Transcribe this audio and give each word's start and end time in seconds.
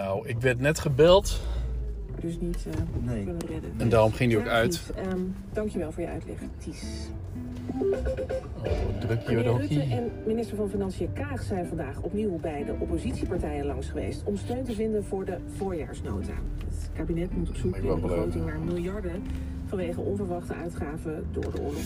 Nou, 0.00 0.28
ik 0.28 0.40
werd 0.40 0.60
net 0.60 0.78
gebeld 0.78 1.40
dus 2.20 2.40
niet 2.40 2.64
uh, 2.68 2.74
Nee. 3.06 3.24
kunnen 3.24 3.46
redden. 3.46 3.70
en 3.76 3.88
daarom 3.88 4.12
ging 4.12 4.30
die 4.30 4.38
ook 4.38 4.44
Ja, 4.44 4.50
uit. 4.50 4.70
Ties, 4.70 4.92
ehm, 4.94 5.20
dankjewel 5.52 5.92
voor 5.92 6.02
je 6.02 6.08
uitleg, 6.08 6.38
Ties. 6.58 6.84
Oh, 7.76 8.98
druk 9.00 9.20
hier 9.28 9.36
Meneer 9.36 9.56
Rutte 9.56 9.80
en 9.82 10.10
minister 10.26 10.56
van 10.56 10.68
Financiën 10.68 11.12
Kaag 11.12 11.42
zijn 11.42 11.66
vandaag 11.66 12.00
opnieuw 12.00 12.38
bij 12.38 12.64
de 12.64 12.74
oppositiepartijen 12.78 13.66
langs 13.66 13.88
geweest 13.88 14.22
om 14.24 14.36
steun 14.36 14.64
te 14.64 14.72
vinden 14.72 15.04
voor 15.04 15.24
de 15.24 15.36
voorjaarsnota. 15.56 16.32
Het 16.68 16.90
kabinet 16.92 17.36
moet 17.36 17.48
op 17.48 17.56
zoek 17.56 17.76
wou 17.76 17.86
wel 17.86 17.98
begroting 17.98 18.46
naar 18.46 18.60
miljarden 18.60 19.22
vanwege 19.66 20.00
onverwachte 20.00 20.54
uitgaven 20.54 21.24
door 21.32 21.52
de 21.52 21.60
oorlog. 21.60 21.82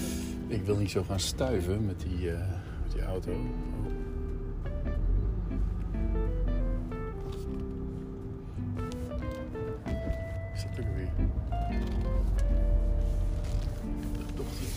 Ik 0.47 0.63
wil 0.65 0.77
niet 0.77 0.91
zo 0.91 1.03
gaan 1.03 1.21
stuiven 1.21 1.87
met 1.87 2.01
die, 2.01 2.31
eh, 2.31 2.39
met 2.83 2.93
die 2.93 3.03
auto. 3.03 3.33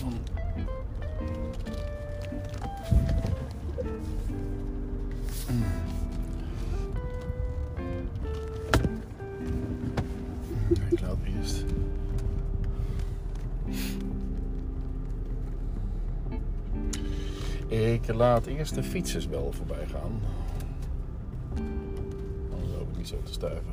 Van... 0.07 0.19
Ik 10.89 10.99
laat 10.99 11.17
eerst. 11.25 11.65
Ik 17.67 18.13
laat 18.13 18.45
eerst 18.45 18.75
de 18.75 18.83
fietsers 18.83 19.27
wel 19.27 19.51
voorbij 19.51 19.85
gaan. 19.87 20.19
Anders 22.51 22.73
hoop 22.77 22.89
ik 22.89 22.97
niet 22.97 23.07
zo 23.07 23.21
te 23.23 23.33
stuiven. 23.33 23.71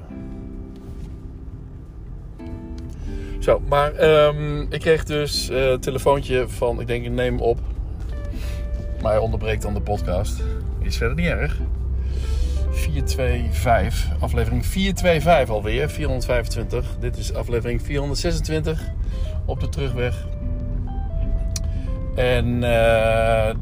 Zo, 3.45 3.61
maar 3.69 3.95
ehm, 3.95 4.61
ik 4.61 4.81
kreeg 4.81 5.05
dus 5.05 5.48
eh, 5.48 5.70
een 5.70 5.81
telefoontje 5.81 6.48
van, 6.48 6.81
ik 6.81 6.87
denk 6.87 7.05
ik 7.05 7.11
neem 7.11 7.41
op. 7.41 7.61
Maar 9.03 9.12
hij 9.12 9.20
onderbreekt 9.20 9.62
dan 9.62 9.75
de 9.75 9.81
podcast. 9.81 10.42
Is 10.81 10.97
verder 10.97 11.17
niet 11.17 11.27
erg. 11.27 11.59
425, 12.70 14.20
aflevering 14.20 14.67
425 14.67 15.55
alweer, 15.55 15.91
425. 15.91 16.97
Dit 17.00 17.17
is 17.17 17.34
aflevering 17.34 17.83
426 17.83 18.83
op 19.45 19.61
de 19.61 19.69
terugweg. 19.69 20.27
En 22.15 22.55
eh, 22.55 23.55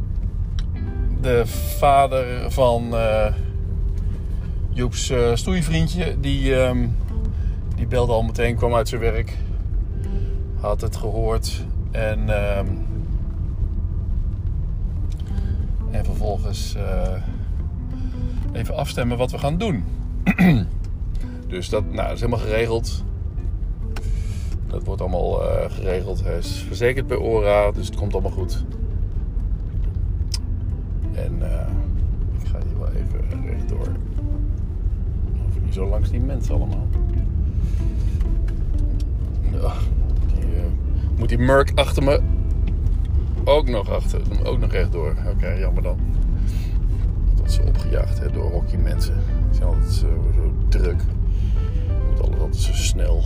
de 1.21 1.47
vader 1.79 2.51
van 2.51 2.97
eh, 2.97 3.33
Joeps 4.71 5.11
eh, 5.11 5.35
stoeivriendje, 5.35 6.21
die, 6.21 6.57
ehm, 6.57 6.87
die 7.77 7.87
belde 7.87 8.13
al 8.13 8.23
meteen, 8.23 8.57
kwam 8.57 8.75
uit 8.75 8.89
zijn 8.89 9.01
werk. 9.01 9.37
Had 10.63 10.81
het 10.81 10.97
gehoord. 10.97 11.65
En, 11.91 12.29
ehm, 12.29 12.67
en 15.91 16.05
vervolgens 16.05 16.75
eh, 16.75 17.23
even 18.53 18.77
afstemmen 18.77 19.19
wat 19.19 19.31
we 19.31 19.39
gaan 19.39 19.59
doen. 19.59 19.85
dus 21.49 21.69
dat, 21.69 21.93
nou, 21.93 22.13
is 22.13 22.21
helemaal 22.21 22.45
geregeld. 22.45 23.05
Dat 24.67 24.85
wordt 24.85 25.01
allemaal 25.01 25.51
eh, 25.51 25.71
geregeld. 25.71 26.25
Hij 26.25 26.39
is 26.39 26.65
verzekerd 26.67 27.07
bij 27.07 27.17
ORA, 27.17 27.71
dus 27.71 27.87
het 27.87 27.97
komt 27.97 28.13
allemaal 28.13 28.31
goed. 28.31 28.65
En 31.13 31.53
eh, 31.53 31.67
ik 32.41 32.47
ga 32.49 32.59
hier 32.67 32.79
wel 32.79 32.89
even 32.89 33.47
rechtdoor. 33.47 33.89
Ik 35.55 35.65
niet 35.65 35.75
zo 35.75 35.89
langs 35.89 36.11
die 36.11 36.21
mensen 36.21 36.55
allemaal. 36.55 36.87
Moet 41.23 41.31
die 41.31 41.47
Merc 41.47 41.71
achter 41.75 42.03
me 42.03 42.21
ook 43.45 43.69
nog 43.69 43.91
achter, 43.91 44.21
ook 44.45 44.59
nog 44.59 44.73
rechtdoor. 44.73 45.15
Oké, 45.35 45.49
jammer 45.49 45.83
dan. 45.83 45.99
Dat 47.35 47.53
ze 47.53 47.63
opgejaagd 47.63 48.19
hè, 48.19 48.31
door 48.31 48.51
hockeymensen. 48.51 49.15
Die 49.15 49.55
zijn 49.55 49.69
altijd 49.69 49.93
zo, 49.93 50.07
zo 50.35 50.53
druk. 50.69 51.03
Moet 52.09 52.23
alles 52.23 52.41
altijd 52.41 52.63
zo 52.63 52.73
snel. 52.73 53.23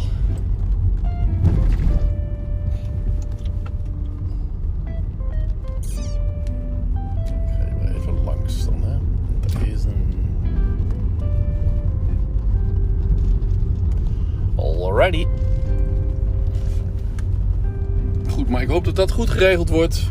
Dat 18.97 19.11
goed 19.11 19.31
geregeld 19.31 19.69
wordt. 19.69 20.11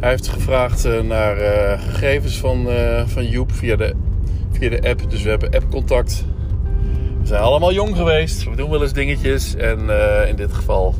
Hij 0.00 0.08
heeft 0.08 0.28
gevraagd 0.28 0.84
eh, 0.84 1.00
naar 1.00 1.36
eh, 1.36 1.80
gegevens 1.80 2.38
van, 2.38 2.68
eh, 2.68 3.06
van 3.06 3.26
Joep 3.26 3.52
via 3.52 3.76
de, 3.76 3.94
via 4.50 4.70
de 4.70 4.88
app. 4.88 5.10
Dus 5.10 5.22
we 5.22 5.28
hebben 5.28 5.50
appcontact. 5.50 6.24
We 7.20 7.26
zijn 7.26 7.42
allemaal 7.42 7.72
jong 7.72 7.96
geweest. 7.96 8.44
We 8.44 8.56
doen 8.56 8.70
wel 8.70 8.82
eens 8.82 8.92
dingetjes. 8.92 9.54
En 9.54 9.78
in 10.28 10.36
dit 10.36 10.52
geval 10.52 10.94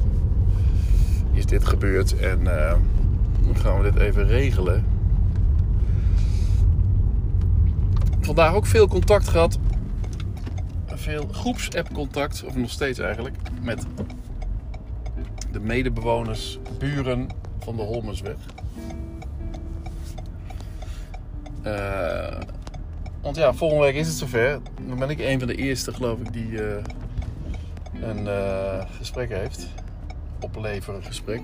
is 1.33 1.47
dit 1.47 1.65
gebeurd. 1.65 2.17
En 2.17 2.45
dan 3.45 3.57
gaan 3.57 3.83
we 3.83 3.91
dit 3.91 4.01
even 4.01 4.27
regelen. 4.27 4.85
Vandaag 8.21 8.55
ook 8.55 8.67
veel 8.67 8.89
contact 8.89 9.29
gehad. 9.29 9.59
Veel 10.87 11.29
groepsapp-contact, 11.33 12.45
of 12.47 12.57
nog 12.57 12.71
steeds 12.71 12.99
eigenlijk, 12.99 13.37
met 13.63 13.87
de 15.53 15.61
medebewoners, 15.61 16.59
buren 16.79 17.27
van 17.59 17.77
de 17.77 17.83
Holmersweg. 17.83 18.37
Eh, 21.63 22.41
want 23.23 23.37
ja, 23.37 23.55
volgende 23.55 23.85
week 23.85 23.95
is 23.95 24.07
het 24.07 24.17
zover. 24.17 24.61
Dan 24.89 24.99
ben 24.99 25.11
ik 25.11 25.19
een 25.19 25.39
van 25.39 25.49
de 25.49 25.55
eerste, 25.55 25.93
geloof 25.93 26.21
ik, 26.21 26.33
die 26.33 26.63
eh, 26.63 26.85
een 28.01 28.27
eh, 28.27 28.85
gesprek 28.91 29.29
heeft. 29.29 29.69
Opleveren 30.41 31.03
gesprek. 31.03 31.41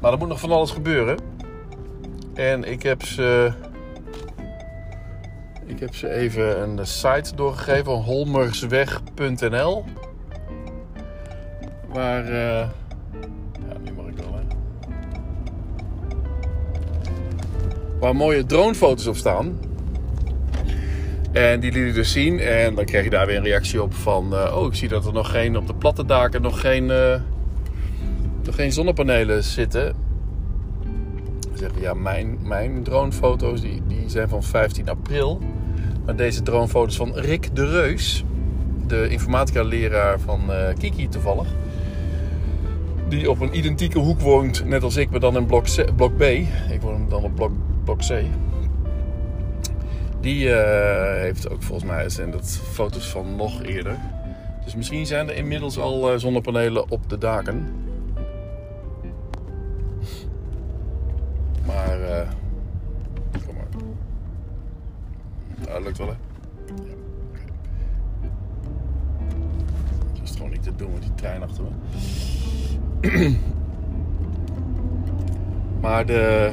Maar 0.00 0.12
er 0.12 0.18
moet 0.18 0.28
nog 0.28 0.40
van 0.40 0.50
alles 0.50 0.70
gebeuren. 0.70 1.18
En 2.34 2.64
ik 2.64 2.82
heb 2.82 3.02
ze. 3.02 3.52
Ik 5.66 5.80
heb 5.80 5.94
ze 5.94 6.10
even 6.10 6.62
een 6.62 6.86
site 6.86 7.34
doorgegeven, 7.34 7.92
holmersweg.nl. 7.92 9.84
Waar. 11.92 12.24
eh, 12.24 12.68
ja, 13.68 13.78
nu 13.84 13.90
ik 13.90 14.16
wel. 14.16 14.40
Waar 18.00 18.16
mooie 18.16 18.46
dronefoto's 18.46 19.06
op 19.06 19.16
staan. 19.16 19.58
En 21.32 21.60
die 21.60 21.72
liet 21.72 21.88
ik 21.88 21.94
dus 21.94 22.12
zien. 22.12 22.40
En 22.40 22.74
dan 22.74 22.84
krijg 22.84 23.04
je 23.04 23.10
daar 23.10 23.26
weer 23.26 23.36
een 23.36 23.42
reactie 23.42 23.82
op 23.82 23.94
van... 23.94 24.34
eh, 24.34 24.56
oh, 24.56 24.66
ik 24.66 24.74
zie 24.74 24.88
dat 24.88 25.06
er 25.06 25.12
nog 25.12 25.30
geen... 25.30 25.56
Op 25.56 25.66
de 25.66 25.74
platte 25.74 26.04
daken 26.04 26.42
nog 26.42 26.60
geen... 26.60 26.90
eh, 26.90 27.20
nog 28.42 28.54
geen 28.54 28.72
zonnepanelen 28.72 29.44
zitten. 29.44 29.94
Dan 31.48 31.58
zeggen 31.58 31.80
ja, 31.80 31.94
mijn, 31.94 32.38
mijn 32.42 32.82
dronefoto's 32.82 33.60
die, 33.60 33.82
die 33.86 34.08
zijn 34.08 34.28
van 34.28 34.42
15 34.42 34.88
april. 34.88 35.40
Maar 36.04 36.16
deze 36.16 36.42
dronefoto's 36.42 36.96
van 36.96 37.14
Rick 37.14 37.56
de 37.56 37.66
Reus... 37.66 38.24
De 38.86 39.08
informatica-leraar 39.08 40.20
van 40.20 40.52
eh, 40.52 40.74
Kiki 40.78 41.08
toevallig. 41.08 41.46
Die 43.08 43.30
op 43.30 43.40
een 43.40 43.56
identieke 43.56 43.98
hoek 43.98 44.20
woont, 44.20 44.64
net 44.64 44.82
als 44.82 44.96
ik, 44.96 45.10
maar 45.10 45.20
dan 45.20 45.36
in 45.36 45.46
blok, 45.46 45.64
C, 45.64 45.96
blok 45.96 46.16
B. 46.16 46.22
Ik 46.22 46.80
woon 46.80 47.08
dan 47.08 47.24
op 47.24 47.34
blok, 47.34 47.52
blok 47.84 47.98
C. 47.98 48.24
Die 50.20 50.52
eh, 50.52 51.20
heeft 51.20 51.50
ook 51.50 51.62
volgens 51.62 51.90
mij 51.90 52.08
zijn 52.08 52.30
dat 52.30 52.60
foto's 52.72 53.08
van 53.08 53.36
nog 53.36 53.62
eerder. 53.62 53.96
Dus 54.64 54.74
misschien 54.74 55.06
zijn 55.06 55.28
er 55.28 55.36
inmiddels 55.36 55.78
al 55.78 56.12
eh, 56.12 56.18
zonnepanelen 56.18 56.90
op 56.90 57.08
de 57.08 57.18
daken. 57.18 57.66
Maar, 61.66 62.00
eh 62.02 62.28
kom 63.46 63.54
maar. 63.54 63.82
Ja, 65.66 65.72
dat 65.72 65.82
lukt 65.82 65.98
wel 65.98 66.08
hè. 66.08 66.14
Dat 70.12 70.22
is 70.22 70.30
gewoon 70.30 70.50
niet 70.50 70.62
te 70.62 70.76
doen 70.76 70.92
met 70.92 71.02
die 71.02 71.14
trein 71.14 71.42
achter 71.42 71.64
me. 71.64 71.70
maar 75.82 76.06
de. 76.06 76.50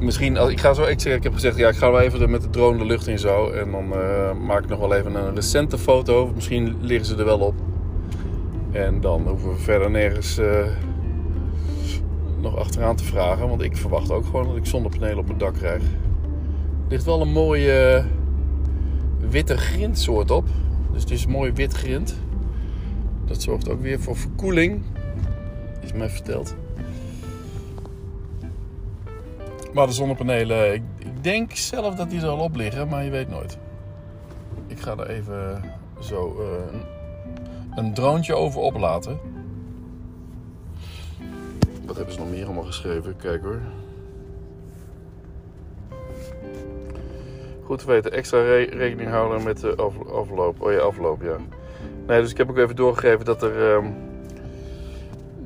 Misschien, 0.00 0.36
ik 0.36 0.60
ga 0.60 0.72
zo, 0.74 0.82
ik, 0.82 1.04
ik 1.04 1.22
heb 1.22 1.32
gezegd, 1.32 1.56
ja, 1.56 1.68
ik 1.68 1.76
ga 1.76 1.90
wel 1.90 2.00
even 2.00 2.30
met 2.30 2.42
de 2.42 2.50
drone 2.50 2.78
de 2.78 2.84
lucht 2.84 3.06
in 3.06 3.18
zo. 3.18 3.50
En 3.50 3.70
dan 3.70 3.92
eh, 3.92 4.32
maak 4.32 4.62
ik 4.62 4.68
nog 4.68 4.78
wel 4.78 4.94
even 4.94 5.14
een 5.14 5.34
recente 5.34 5.78
foto. 5.78 6.32
Misschien 6.34 6.76
liggen 6.80 7.06
ze 7.06 7.16
er 7.16 7.24
wel 7.24 7.38
op. 7.38 7.54
En 8.72 9.00
dan 9.00 9.28
hoeven 9.28 9.48
we 9.48 9.58
verder 9.58 9.90
nergens 9.90 10.38
eh, 10.38 10.66
nog 12.40 12.56
achteraan 12.56 12.96
te 12.96 13.04
vragen. 13.04 13.48
Want 13.48 13.62
ik 13.62 13.76
verwacht 13.76 14.10
ook 14.10 14.24
gewoon 14.24 14.46
dat 14.46 14.56
ik 14.56 14.66
zonnepanelen 14.66 15.18
op 15.18 15.26
mijn 15.26 15.38
dak 15.38 15.54
krijg. 15.54 15.82
ligt 16.88 17.04
wel 17.04 17.20
een 17.20 17.32
mooie 17.32 18.04
witte 19.30 19.56
grindsoort 19.56 20.30
op. 20.30 20.46
Dus 20.92 21.02
het 21.02 21.10
is 21.10 21.26
mooi 21.26 21.52
wit 21.52 21.72
grind. 21.72 22.16
Dat 23.26 23.42
zorgt 23.42 23.68
ook 23.68 23.80
weer 23.80 24.00
voor 24.00 24.16
verkoeling. 24.16 24.82
Is 25.82 25.92
mij 25.92 26.08
verteld. 26.08 26.54
Maar 29.72 29.86
de 29.86 29.92
zonnepanelen, 29.92 30.74
ik, 30.74 30.82
ik 30.98 31.24
denk 31.24 31.52
zelf 31.52 31.94
dat 31.94 32.10
die 32.10 32.20
er 32.20 32.28
al 32.28 32.38
op 32.38 32.56
liggen, 32.56 32.88
maar 32.88 33.04
je 33.04 33.10
weet 33.10 33.28
nooit. 33.28 33.58
Ik 34.66 34.80
ga 34.80 34.96
er 34.96 35.08
even 35.08 35.62
zo 36.00 36.36
uh, 36.40 36.80
een, 37.74 37.94
droontje 37.94 38.34
over 38.34 38.60
oplaten. 38.60 39.18
Wat 41.86 41.96
hebben 41.96 42.14
ze 42.14 42.20
nog 42.20 42.30
meer 42.30 42.44
allemaal 42.44 42.64
geschreven? 42.64 43.16
Kijk 43.16 43.42
hoor. 43.42 43.60
Goed 47.64 47.78
te 47.78 47.86
weten, 47.86 48.12
extra 48.12 48.38
re 48.42 48.62
rekening 48.62 49.10
houden 49.10 49.42
met 49.42 49.60
de 49.60 49.74
afloop. 50.12 50.62
Oh 50.62 50.72
ja, 50.72 50.78
afloop, 50.78 51.22
ja. 51.22 51.36
Nee, 52.06 52.20
dus 52.20 52.30
ik 52.30 52.36
heb 52.36 52.50
ook 52.50 52.58
even 52.58 52.76
doorgegeven 52.76 53.24
dat 53.24 53.42
er, 53.42 53.82
uh, 53.82 53.88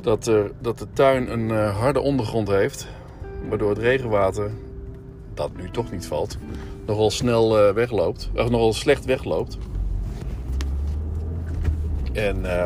dat, 0.00 0.26
er, 0.26 0.50
dat 0.60 0.78
de 0.78 0.86
tuin 0.92 1.32
een 1.32 1.48
uh, 1.48 1.78
harde 1.78 2.00
ondergrond 2.00 2.48
heeft. 2.48 2.88
Waardoor 3.48 3.68
het 3.68 3.78
regenwater, 3.78 4.50
dat 5.34 5.50
nu 5.56 5.70
toch 5.70 5.90
niet 5.90 6.06
valt, 6.06 6.38
nogal 6.86 7.10
snel 7.10 7.68
uh, 7.68 7.74
wegloopt. 7.74 8.30
Of 8.34 8.50
nogal 8.50 8.72
slecht 8.72 9.04
wegloopt. 9.04 9.58
En, 12.12 12.40
uh, 12.40 12.64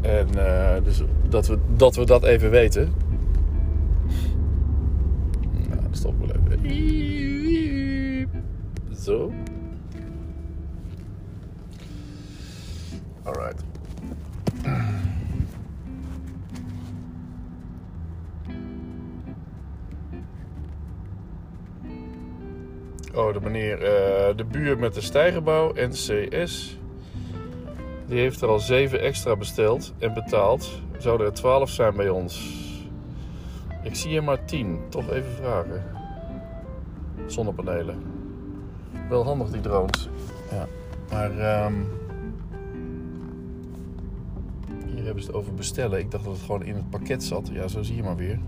en 0.00 0.28
uh, 0.36 0.84
dus 0.84 1.02
dat 1.28 1.46
we, 1.46 1.58
dat 1.76 1.96
we 1.96 2.04
dat 2.04 2.24
even 2.24 2.50
weten. 2.50 3.03
Oh, 23.14 23.32
de 23.32 23.40
meneer, 23.40 23.78
uh, 23.78 24.36
de 24.36 24.44
buur 24.50 24.78
met 24.78 24.94
de 24.94 25.00
stijgerbouw, 25.00 25.72
NCS. 25.74 26.78
Die 28.06 28.18
heeft 28.18 28.40
er 28.40 28.48
al 28.48 28.58
7 28.58 29.00
extra 29.00 29.36
besteld 29.36 29.92
en 29.98 30.14
betaald. 30.14 30.82
Zouden 30.98 31.26
er 31.26 31.32
12 31.32 31.70
zijn 31.70 31.96
bij 31.96 32.08
ons. 32.08 32.62
Ik 33.82 33.94
zie 33.94 34.16
er 34.16 34.24
maar 34.24 34.44
10. 34.44 34.80
Toch 34.88 35.10
even 35.10 35.30
vragen. 35.30 35.84
Zonnepanelen. 37.26 38.02
Wel 39.08 39.24
handig 39.24 39.50
die 39.50 39.60
drones. 39.60 40.08
Ja. 40.50 40.68
Maar 41.10 41.64
um, 41.66 41.86
hier 44.86 45.04
hebben 45.04 45.22
ze 45.22 45.28
het 45.28 45.36
over 45.36 45.54
bestellen. 45.54 45.98
Ik 45.98 46.10
dacht 46.10 46.24
dat 46.24 46.32
het 46.32 46.42
gewoon 46.42 46.64
in 46.64 46.74
het 46.74 46.90
pakket 46.90 47.22
zat. 47.22 47.48
Ja, 47.52 47.68
zo 47.68 47.82
zie 47.82 47.96
je 47.96 48.02
maar 48.02 48.16
weer. 48.16 48.38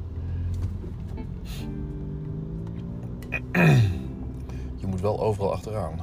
Wel 5.00 5.20
overal 5.20 5.52
achteraan. 5.52 6.00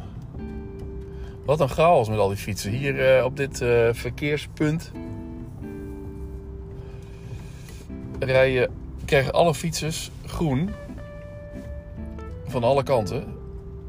Wat 1.45 1.59
een 1.59 1.69
chaos 1.69 2.09
met 2.09 2.19
al 2.19 2.27
die 2.27 2.37
fietsen. 2.37 2.71
Hier 2.71 3.17
uh, 3.17 3.25
op 3.25 3.37
dit 3.37 3.61
uh, 3.61 3.89
verkeerspunt 3.91 4.91
rijden, 8.19 8.71
krijgen 9.05 9.33
alle 9.33 9.53
fietsers 9.53 10.11
groen 10.25 10.69
van 12.45 12.63
alle 12.63 12.83
kanten. 12.83 13.23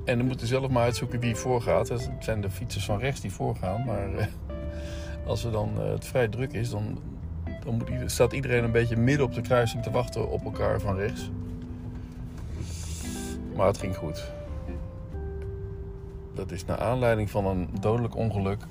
En 0.04 0.18
dan 0.18 0.26
moeten 0.26 0.46
zelf 0.46 0.68
maar 0.68 0.82
uitzoeken 0.82 1.20
wie 1.20 1.36
voorgaat. 1.36 1.88
Het 1.88 2.10
zijn 2.18 2.40
de 2.40 2.50
fietsers 2.50 2.84
van 2.84 2.98
rechts 2.98 3.20
die 3.20 3.32
voorgaan. 3.32 3.84
Maar 3.84 4.08
uh, 4.14 4.24
als 5.26 5.44
er 5.44 5.52
dan 5.52 5.80
het 5.80 6.06
vrij 6.06 6.28
druk 6.28 6.52
is, 6.52 6.70
dan, 6.70 6.98
dan 7.64 7.74
moet, 7.74 7.90
staat 8.10 8.32
iedereen 8.32 8.64
een 8.64 8.72
beetje 8.72 8.96
midden 8.96 9.26
op 9.26 9.34
de 9.34 9.40
kruising 9.40 9.82
te 9.82 9.90
wachten 9.90 10.30
op 10.30 10.44
elkaar 10.44 10.80
van 10.80 10.96
rechts. 10.96 11.30
Maar 13.56 13.66
het 13.66 13.78
ging 13.78 13.96
goed. 13.96 14.32
Dat 16.34 16.50
is 16.50 16.64
naar 16.64 16.78
aanleiding 16.78 17.30
van 17.30 17.46
een 17.46 17.68
dodelijk 17.80 18.16
ongeluk 18.16 18.66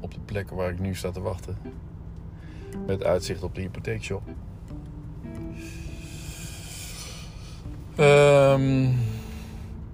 op 0.00 0.14
de 0.14 0.20
plek 0.24 0.50
waar 0.50 0.70
ik 0.70 0.78
nu 0.78 0.94
sta 0.94 1.10
te 1.10 1.20
wachten. 1.20 1.56
Met 2.86 3.04
uitzicht 3.04 3.42
op 3.42 3.54
de 3.54 3.60
hypotheekshop. 3.60 4.22
Um, 7.98 8.98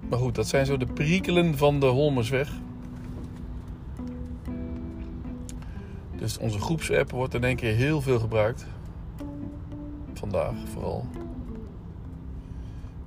maar 0.09 0.19
goed, 0.19 0.35
dat 0.35 0.47
zijn 0.47 0.65
zo 0.65 0.77
de 0.77 0.85
perikelen 0.85 1.57
van 1.57 1.79
de 1.79 1.85
Holmersweg. 1.85 2.51
Dus 6.15 6.37
onze 6.37 6.59
groepsapp 6.59 7.11
wordt 7.11 7.33
in 7.33 7.43
één 7.43 7.55
keer 7.55 7.75
heel 7.75 8.01
veel 8.01 8.19
gebruikt. 8.19 8.65
Vandaag 10.13 10.53
vooral. 10.73 11.05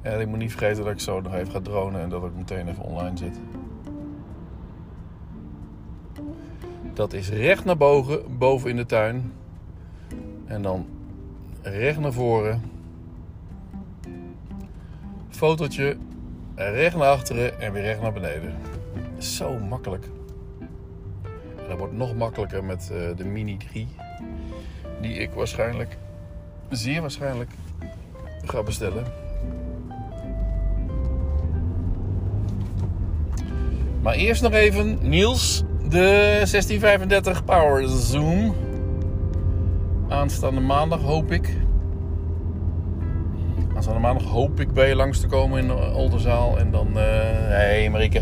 En 0.03 0.21
ik 0.21 0.29
moet 0.29 0.39
niet 0.39 0.51
vergeten 0.51 0.85
dat 0.85 0.93
ik 0.93 1.01
zo 1.01 1.21
nog 1.21 1.35
even 1.35 1.53
ga 1.53 1.61
dronen 1.61 2.01
en 2.01 2.09
dat 2.09 2.25
ik 2.25 2.35
meteen 2.37 2.69
even 2.69 2.85
online 2.85 3.17
zit. 3.17 3.41
Dat 6.93 7.13
is 7.13 7.29
recht 7.29 7.65
naar 7.65 7.77
boven, 7.77 8.39
boven 8.39 8.71
in 8.71 8.77
de 8.77 8.87
tuin. 8.87 9.33
En 10.47 10.63
dan 10.63 10.87
recht 11.63 11.99
naar 11.99 12.13
voren. 12.13 12.63
Fotootje, 15.29 15.97
recht 16.55 16.97
naar 16.97 17.09
achteren 17.09 17.61
en 17.61 17.73
weer 17.73 17.83
recht 17.83 18.01
naar 18.01 18.13
beneden. 18.13 18.55
Zo 19.19 19.59
makkelijk. 19.59 20.05
En 21.57 21.69
dat 21.69 21.79
wordt 21.79 21.97
nog 21.97 22.15
makkelijker 22.15 22.65
met 22.65 22.91
uh, 22.93 23.17
de 23.17 23.25
Mini 23.25 23.57
3. 23.57 23.89
Die 25.01 25.15
ik 25.15 25.31
waarschijnlijk, 25.31 25.97
zeer 26.71 27.01
waarschijnlijk, 27.01 27.51
ga 28.45 28.63
bestellen. 28.63 29.05
Maar 34.03 34.15
eerst 34.15 34.43
nog 34.43 34.53
even, 34.53 35.09
Niels, 35.09 35.65
de 35.95 36.01
1635 36.01 37.45
Power 37.45 37.89
Zoom. 37.89 38.55
Aanstaande 40.09 40.61
maandag 40.61 41.01
hoop 41.01 41.33
ik. 41.33 41.57
Aanstaande 43.75 44.01
maandag 44.01 44.25
hoop 44.25 44.61
ik 44.61 44.73
bij 44.73 44.89
je 44.89 44.95
langs 44.95 45.21
te 45.21 45.27
komen 45.27 45.63
in 45.63 45.73
Oldenzaal. 45.73 46.59
En 46.59 46.71
dan, 46.71 46.89
uh, 46.89 46.95
hey 47.49 47.91
Marieke. 47.91 48.19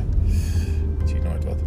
Ik 1.01 1.09
zie 1.09 1.21
nooit 1.21 1.45
wat. 1.45 1.63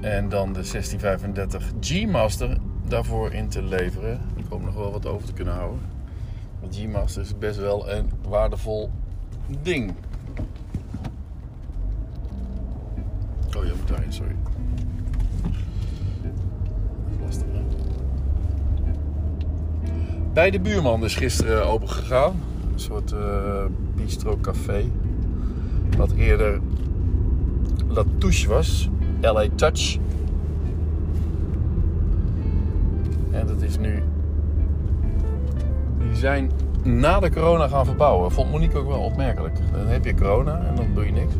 En 0.00 0.28
dan 0.28 0.52
de 0.52 0.62
1635 0.70 1.72
G-Master 1.80 2.56
daarvoor 2.88 3.32
in 3.32 3.48
te 3.48 3.62
leveren. 3.62 4.20
Ik 4.36 4.44
hoop 4.48 4.64
nog 4.64 4.74
wel 4.74 4.92
wat 4.92 5.06
over 5.06 5.26
te 5.26 5.32
kunnen 5.32 5.54
houden. 5.54 5.80
Want 6.60 6.76
G-Master 6.76 7.22
is 7.22 7.38
best 7.38 7.58
wel 7.58 7.90
een 7.90 8.10
waardevol 8.28 8.90
ding. 9.62 9.94
Sorry. 14.08 14.34
Lastig, 17.20 17.46
hè? 17.52 17.60
Bij 20.32 20.50
de 20.50 20.60
buurman 20.60 21.04
is 21.04 21.16
gisteren 21.16 21.66
open 21.66 21.88
gegaan. 21.88 22.40
Een 22.72 22.80
soort 22.80 23.12
uh, 23.12 23.64
bistro 23.94 24.38
café. 24.40 24.84
Wat 25.96 26.12
eerder 26.12 26.60
La 27.88 28.04
Touche 28.18 28.48
was. 28.48 28.88
LA 29.20 29.46
Touch. 29.54 29.98
En 33.30 33.46
dat 33.46 33.62
is 33.62 33.78
nu... 33.78 34.02
Die 35.98 36.16
zijn 36.16 36.50
na 36.82 37.20
de 37.20 37.30
corona 37.30 37.68
gaan 37.68 37.84
verbouwen. 37.84 38.32
Vond 38.32 38.50
Monique 38.50 38.78
ook 38.78 38.88
wel 38.88 39.00
opmerkelijk. 39.00 39.58
Dan 39.72 39.86
heb 39.86 40.04
je 40.04 40.14
corona 40.14 40.64
en 40.66 40.74
dan 40.74 40.86
doe 40.94 41.04
je 41.04 41.12
niks. 41.12 41.34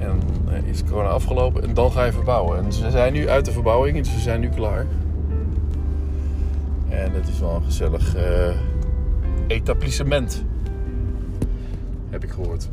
En 0.00 0.20
uh, 0.48 0.68
is 0.70 0.84
corona 0.84 1.08
afgelopen 1.08 1.62
en 1.62 1.74
dan 1.74 1.92
ga 1.92 2.04
je 2.04 2.12
verbouwen. 2.12 2.64
En 2.64 2.72
ze 2.72 2.90
zijn 2.90 3.12
nu 3.12 3.28
uit 3.28 3.44
de 3.44 3.52
verbouwing, 3.52 3.96
dus 3.96 4.12
ze 4.12 4.18
zijn 4.18 4.40
nu 4.40 4.48
klaar. 4.48 4.86
En 6.88 7.12
het 7.12 7.28
is 7.28 7.40
wel 7.40 7.54
een 7.54 7.64
gezellig 7.64 8.16
uh, 8.16 8.56
etablissement. 9.46 10.44
Heb 12.10 12.24
ik 12.24 12.30
gehoord. 12.30 12.68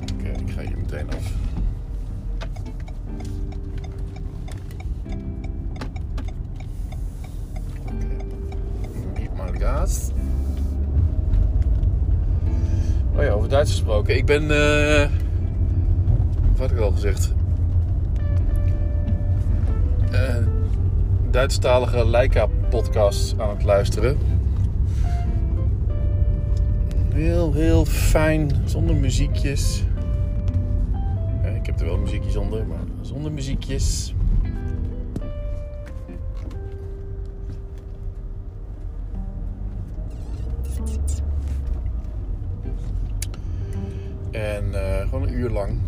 Oké, 0.00 0.28
ik 0.28 0.50
ga 0.50 0.60
hier 0.60 0.78
meteen 0.78 1.08
af. 1.08 1.32
Gas. 9.58 10.10
Oh 13.16 13.22
ja, 13.22 13.30
over 13.30 13.48
Duits 13.48 13.70
gesproken. 13.70 14.16
Ik 14.16 14.26
ben. 14.26 14.42
Uh, 14.42 15.08
wat 16.50 16.58
had 16.58 16.70
ik 16.70 16.78
al 16.78 16.90
gezegd? 16.90 17.34
Uh, 20.12 20.36
Duitsstalige 21.30 22.08
Leica-podcasts 22.08 23.34
aan 23.38 23.48
het 23.48 23.64
luisteren. 23.64 24.18
Heel, 27.12 27.52
heel 27.52 27.84
fijn, 27.84 28.50
zonder 28.64 28.96
muziekjes. 28.96 29.82
Ik 31.54 31.66
heb 31.66 31.80
er 31.80 31.86
wel 31.86 31.98
muziekjes 31.98 32.36
onder, 32.36 32.66
maar 32.66 32.78
zonder 33.00 33.32
muziekjes. 33.32 34.14
En 44.36 44.64
uh, 44.72 45.08
gewoon 45.08 45.22
een 45.22 45.34
uur 45.34 45.50
lang. 45.50 45.78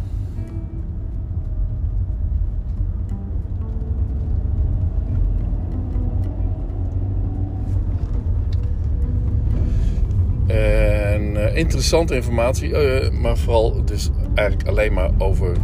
En 10.46 11.34
uh, 11.34 11.56
interessante 11.56 12.14
informatie, 12.14 12.68
uh, 12.68 13.10
maar 13.10 13.36
vooral 13.36 13.84
dus 13.84 14.10
eigenlijk 14.34 14.68
alleen 14.68 14.92
maar 14.92 15.10
over 15.18 15.56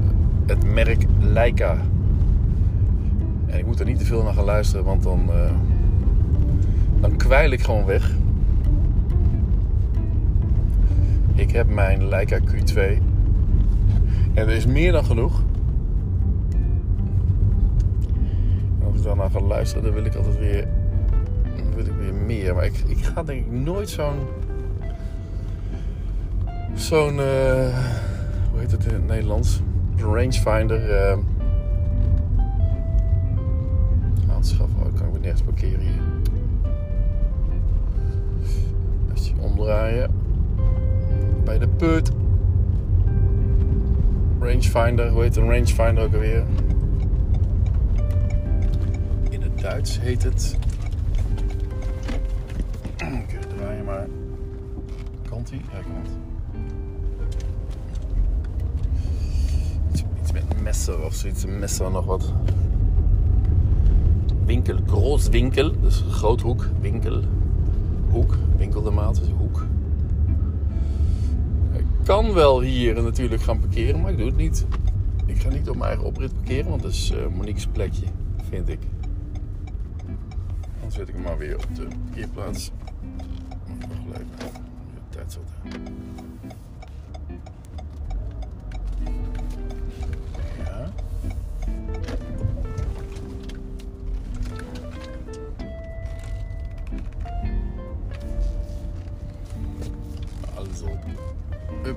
het 0.47 0.65
merk 0.65 1.05
Leica. 1.21 1.77
En 3.47 3.59
ik 3.59 3.67
moet 3.67 3.81
er 3.81 3.87
niet 3.87 3.99
te 3.99 4.05
veel 4.05 4.23
naar 4.23 4.35
gaan 4.35 4.45
luisteren, 4.45 4.85
want 4.85 5.03
dan, 5.03 5.31
dan 7.01 7.17
kwijl 7.17 7.51
ik 7.51 7.61
gewoon 7.61 7.85
weg. 7.85 8.13
Ik 11.35 11.51
heb 11.51 11.69
mijn 11.69 12.09
Leica 12.09 12.39
Q2 12.39 12.79
en 14.35 14.49
er 14.49 14.49
is 14.49 14.67
meer 14.67 14.93
dan 14.93 15.05
genoeg. 15.05 15.43
En 18.81 18.87
als 18.87 18.97
ik 18.97 19.03
daarna 19.03 19.29
ga 19.29 19.41
luisteren, 19.41 19.85
dan 19.85 19.93
wil 19.93 20.05
ik 20.05 20.15
altijd 20.15 20.39
weer, 20.39 20.69
wil 21.75 21.87
ik 21.87 21.93
weer 21.93 22.15
meer. 22.15 22.55
Maar 22.55 22.65
ik, 22.65 22.83
ik 22.87 23.05
ga 23.05 23.23
denk 23.23 23.47
ik 23.47 23.53
nooit 23.53 23.91
zo'n 23.91 24.19
zo'n, 26.75 27.15
uh, 27.15 27.79
hoe 28.51 28.61
heet 28.61 28.71
het 28.71 28.85
in 28.85 28.95
het 28.95 29.07
Nederlands? 29.07 29.61
Rangefinder 29.97 30.91
uh, 30.91 31.19
aanschaffen. 34.35 34.77
Oh, 34.79 34.95
kan 34.95 35.07
ik 35.15 35.21
nergens 35.21 35.43
parkeren 35.43 35.81
hier. 35.81 36.01
Als 39.13 39.29
je 39.29 39.35
omdraaien 39.41 40.14
bij 41.45 41.59
de 41.59 41.69
put. 41.69 42.11
Rangefinder, 44.41 45.11
hoe 45.11 45.23
heet 45.23 45.37
een 45.37 45.51
rangefinder 45.51 46.05
ook 46.05 46.13
alweer? 46.13 46.45
In 49.29 49.43
het 49.43 49.61
Duits 49.61 50.01
heet 50.01 50.23
het. 50.23 50.57
Oké, 53.23 53.39
draai 53.57 53.77
je 53.77 53.83
maar. 53.83 54.07
Kant 55.29 55.51
ie? 55.51 55.61
Ja. 55.73 55.79
Iets 59.93 60.33
met 60.33 60.63
messer 60.63 61.05
of 61.05 61.15
zoiets. 61.15 61.45
Een 61.45 61.59
messer 61.59 61.91
nog 61.91 62.05
wat. 62.05 62.33
Winkel, 64.45 64.79
grootwinkel. 64.87 65.81
Dus 65.81 66.05
groothoek, 66.11 66.67
winkel. 66.81 67.23
Hoek, 68.11 68.37
winkel 68.57 68.83
de 68.83 68.91
maat, 68.91 69.19
dus 69.19 69.29
hoek. 69.39 69.67
Kan 72.05 72.33
wel 72.33 72.61
hier 72.61 73.03
natuurlijk 73.03 73.43
gaan 73.43 73.61
parkeren, 73.61 74.01
maar 74.01 74.11
ik 74.11 74.17
doe 74.17 74.27
het 74.27 74.37
niet. 74.37 74.67
Ik 75.27 75.41
ga 75.41 75.49
niet 75.49 75.69
op 75.69 75.77
mijn 75.77 75.89
eigen 75.89 76.07
oprit 76.07 76.35
parkeren, 76.35 76.71
want 76.71 76.83
dat 76.83 76.91
is 76.91 77.11
uh, 77.11 77.27
Monique's 77.27 77.67
plekje, 77.67 78.07
vind 78.49 78.69
ik. 78.69 78.79
Dan 80.81 80.93
zet 80.93 81.09
ik 81.09 81.15
hem 81.15 81.23
maar 81.23 81.39
weer 81.39 81.57
op 81.57 81.67
de 81.75 81.87
parkeerplaats. 82.05 82.71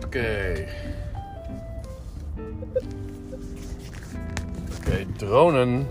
Huppakee. 0.08 0.68
Oké, 4.78 5.06
dronen. 5.20 5.88